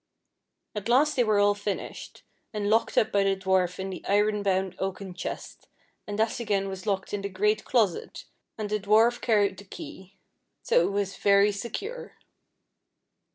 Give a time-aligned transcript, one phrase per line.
[0.73, 2.23] At last they were all finished,
[2.55, 5.67] and locked up by the dwarf in the iron bound oaken chest,
[6.07, 8.25] and that again was locked in the great closet,
[8.57, 10.17] and the dwarf carried the key.
[10.63, 12.17] So it was very secure.